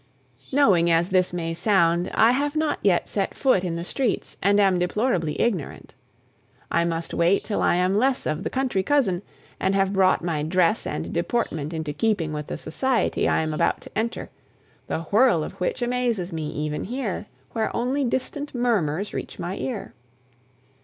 Knowing 0.51 0.89
as 0.89 1.11
this 1.11 1.31
may 1.31 1.53
sound, 1.53 2.09
I 2.15 2.31
have 2.31 2.55
not 2.55 2.79
yet 2.81 3.07
set 3.07 3.35
foot 3.35 3.63
in 3.63 3.75
the 3.75 3.83
streets, 3.83 4.35
and 4.41 4.59
am 4.59 4.79
deplorably 4.79 5.39
ignorant. 5.39 5.93
I 6.71 6.85
must 6.85 7.13
wait 7.13 7.43
till 7.43 7.61
I 7.61 7.75
am 7.75 7.95
less 7.99 8.25
of 8.25 8.41
the 8.41 8.49
country 8.49 8.81
cousin 8.81 9.21
and 9.59 9.75
have 9.75 9.93
brought 9.93 10.23
my 10.23 10.41
dress 10.41 10.87
and 10.87 11.13
deportment 11.13 11.71
into 11.71 11.93
keeping 11.93 12.33
with 12.33 12.47
the 12.47 12.57
society 12.57 13.27
I 13.27 13.41
am 13.41 13.53
about 13.53 13.79
to 13.81 13.95
enter, 13.95 14.31
the 14.87 15.01
whirl 15.03 15.43
of 15.43 15.53
which 15.61 15.83
amazes 15.83 16.33
me 16.33 16.49
even 16.49 16.85
here, 16.85 17.27
where 17.51 17.69
only 17.75 18.03
distant 18.03 18.55
murmurs 18.55 19.13
reach 19.13 19.37
my 19.37 19.55
ear. 19.57 19.93